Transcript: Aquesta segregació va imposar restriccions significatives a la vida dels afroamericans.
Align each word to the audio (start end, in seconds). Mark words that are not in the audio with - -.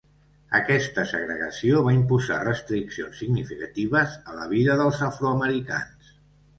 Aquesta 0.59 1.03
segregació 1.11 1.83
va 1.89 1.93
imposar 1.99 2.39
restriccions 2.47 3.23
significatives 3.25 4.19
a 4.33 4.41
la 4.43 4.51
vida 4.59 4.83
dels 4.85 5.07
afroamericans. 5.13 6.15